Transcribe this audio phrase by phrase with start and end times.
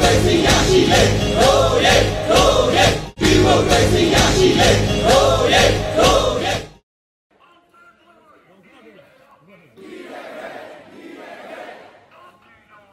[0.00, 1.02] ကရေစီရရှိလေ
[1.40, 1.94] ရိုးရဲ
[2.30, 2.86] ရိုးရဲ
[3.20, 4.70] ဒီမိုကရေစီရရှိလေ
[5.06, 5.62] ရိုးရဲ
[5.98, 6.52] ရိုးရဲ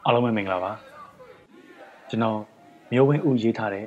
[0.04, 0.72] အားလုံးပဲမင်္ဂလာပါ
[2.10, 2.38] ကျွန်တော်
[2.92, 3.86] မျိုးဝင်းဦးရေးထားတဲ့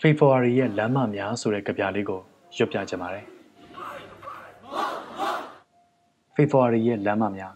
[0.00, 2.20] February ရဲ့လမ်းမများဆိုတဲ့ကြပြလေးကို
[2.56, 3.24] ရွတ်ပြချင်ပါတယ်
[6.36, 7.54] February ရဲ့လမ်းမများ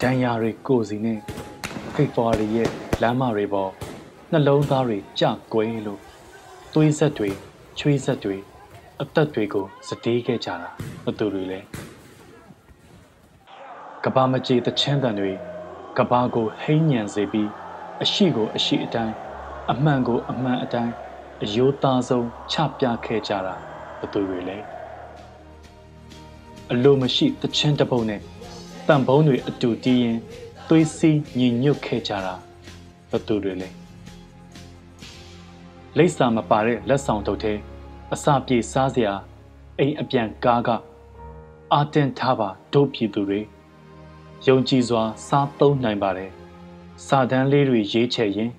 [0.00, 1.20] ဒဏ်ရာတွေကိုယ်စီနဲ့
[1.94, 2.70] February ရဲ့
[3.02, 3.70] လမ်းမတွေပေါ်
[4.32, 6.00] နှလုံးသားတွေကြကွယ်လို့
[6.74, 7.30] သွေးဆက်တွေ
[7.78, 8.36] ချွေးဆက်တွေ
[9.00, 10.68] အသက်တွေကိုစတေးခဲ့ကြတာ
[11.04, 11.60] ဘသူတွေလဲ
[14.04, 15.32] ကဘာမကြေတချင်းတန်တွေ
[15.98, 17.48] ကဘာကိုဟိမ့်ညံစေပြီး
[18.02, 19.14] အရှိကိုအရှိအတိုင်း
[19.72, 20.92] အမှန်ကိုအမှန်အတိုင်း
[21.42, 23.54] အယိုးသားဆုံးချပြခဲ့ကြတာ
[24.00, 24.58] ဘသူတွေလဲ
[26.72, 28.20] အလိုမရှိတချင်းတစ်ပုတ်နဲ့
[28.88, 30.18] တန်ဖုံးတွေအတူတီးရင်
[30.74, 32.34] သွေးစီးညီညွတ်ခဲ့ကြတာ
[33.10, 33.68] ဘသူတွေလဲ
[35.96, 37.52] လိပ်စာမပါတဲ့လက်ဆောင်တုပ်ထဲ
[38.14, 39.12] အစာပြေစားစရာ
[39.78, 40.68] အိမ်အပြန်ကားက
[41.72, 43.40] အာတင်ထားပါဒုပြည်သူတွေ
[44.46, 46.30] ယုံကြည်စွာ စားသုံးနိုင်ပါတယ်။
[47.06, 48.50] စာတန်းလေးတွေရေးချယ်ရင်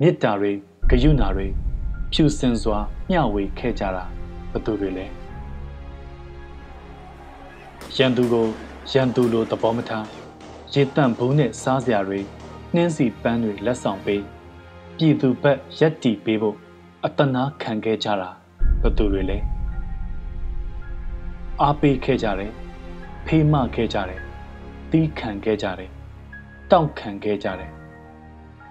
[0.00, 0.52] မေတ္တာတွေ
[0.90, 1.46] ဂရုဏာတွေ
[2.12, 2.78] ဖြူစင်စွာ
[3.10, 4.04] မျှဝေခဲ့ကြတာ
[4.52, 5.06] ဘသူတွေလဲ။
[7.96, 8.46] ရန်သူကို
[8.92, 10.06] ရန်သူလိုသဘောမထား
[10.72, 12.20] ရေတန့်ဘူးနဲ့စားစရာတွေ
[12.74, 14.22] နှင်းစီပန်းတွေလက်ဆောင်ပေး
[14.96, 16.56] ပြည်သူဘက်ရက်တီပေးဖို့
[17.04, 18.30] အတနာခံခဲ့ကြတာ
[18.82, 19.38] ဘသူတွေလဲ။
[21.62, 22.52] အားပေးခဲ့ကြတယ်
[23.26, 24.20] ဖေးမခဲ့ကြတယ်
[24.90, 25.90] တီးခံခဲ့ကြတယ်
[26.70, 27.72] တောက်ခံခဲ့ကြတယ်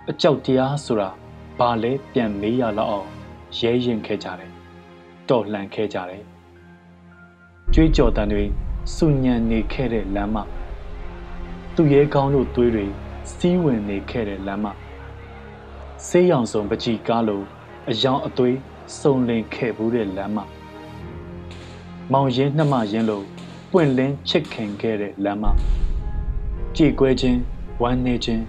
[0.09, 1.09] အကြောက်တရားဆိုတာ
[1.59, 3.07] ဘာလဲပြန်မေးရလောက်အောင်
[3.59, 4.51] ရဲရင်ခဲ့ကြတယ်
[5.29, 6.23] တော်လှန်ခဲ့ကြတယ်
[7.73, 8.43] ကြွေးကြော်တန်တွေ
[8.95, 10.37] စုညံနေခဲ့တဲ့လမ်းမ
[11.79, 12.85] သူရဲကောင်းတို့သွေးတွေ
[13.35, 14.65] စီးဝင်နေခဲ့တဲ့လမ်းမ
[16.07, 17.41] ဆေးရောင်စုံပကြီးကားလို
[17.89, 18.57] အယောင်အသွေး
[18.99, 20.39] စုံလင်ခဲ့ဘူးတဲ့လမ်းမ
[22.11, 23.21] မောင်ရင်နှမရင်လို
[23.71, 25.45] ပွင့်လင်းချစ်ခင်ခဲ့တဲ့လမ်းမ
[26.75, 27.39] ကြည်ကွဲခြင်း
[27.81, 28.43] ဝမ်းနည်းခြင်း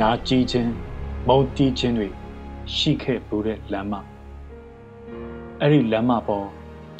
[0.00, 0.70] နာကြည်ခြင်း
[1.28, 2.08] မုန်းတီးခြင်းတွေ
[2.74, 3.94] ရှိခဲ့ဘူးတဲ့လမ်းမ
[5.60, 6.46] အဲ့ဒီလမ်းမပေါ်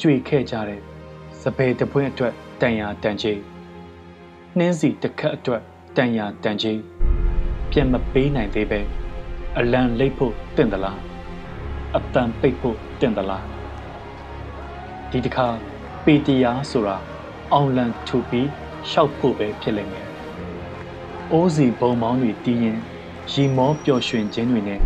[0.01, 0.81] ကြွေခဲ့ကြတဲ့
[1.41, 3.54] စပယ်တပွင့်အတွက်တန်ရာတန်ချင်း
[4.59, 5.63] နှင်းစီတစ်ခတ်အတွက်
[5.97, 6.81] တန်ရာတန်ချင်း
[7.71, 8.81] ပြန်မပေးနိုင်သေးပဲ
[9.59, 10.99] အလံလိတ်ဖို့တင့်သလား
[11.97, 13.45] အတန်ပိတ်ဖို့တင့်သလား
[15.11, 15.47] ဒီတစ်ခါ
[16.05, 16.97] ပေတရားဆိုတာ
[17.53, 18.49] အောင်လံထူပြီး
[18.91, 20.07] ရှောက်ဖို့ပဲဖြစ်လိမ့်မယ်
[21.33, 22.79] အိုးစီဘုံမောင်းတွေတီးရင်
[23.33, 24.81] ရီမောပျော်ရွှင်ခြင်းတွေနဲ့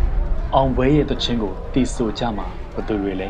[0.55, 3.28] အောင်ပွဲရဲ့တခြင်းကိုတီးဆိုကြမှာဘသူတွေလဲ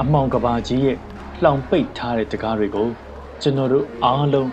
[0.00, 0.96] အမောင်ကဘာကြီးရဲ့
[1.42, 2.88] လှောင်ပိတ်ထားတဲ့တကားတွေကို
[3.42, 4.50] ကျွန်တော်တို့အားလုံး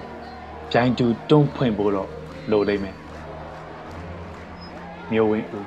[0.72, 2.10] ပြိုင်တူတွန်းဖွင့်ဖို့တော့
[2.52, 2.96] လိုလိမ့်မယ်
[5.12, 5.66] မျိုးဝင်းဦး